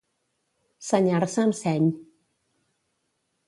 Senyar-se 0.87 1.45
amb 1.45 1.59
seny. 1.61 1.87